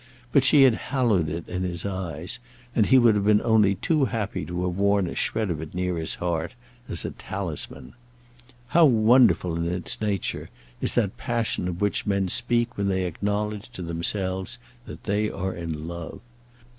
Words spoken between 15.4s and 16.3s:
in love.